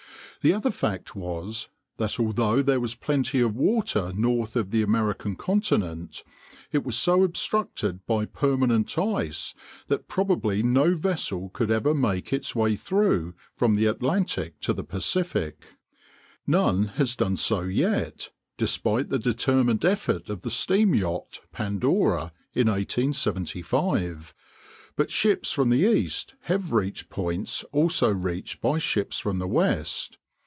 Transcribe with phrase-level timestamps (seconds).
[0.43, 5.35] The other fact was, that although there was plenty of water north of the American
[5.35, 6.23] continent,
[6.71, 9.53] it was so obstructed by permanent ice
[9.85, 14.83] that probably no vessel could ever make its way through from the Atlantic to the
[14.83, 15.63] Pacific;
[16.47, 22.65] none has done so yet, despite the determined effort of the steam yacht Pandora in
[22.67, 24.33] 1875,
[24.95, 30.17] but ships from the east have reached points also reached by ships from the west.